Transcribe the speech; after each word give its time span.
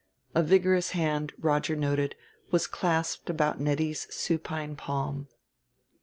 A 0.33 0.41
vigorous 0.41 0.93
hand, 0.97 1.31
Roger 1.37 1.75
noted, 1.75 2.15
was 2.49 2.65
clasped 2.65 3.29
about 3.29 3.59
Nettie's 3.61 4.07
supine 4.09 4.75
palm. 4.75 5.27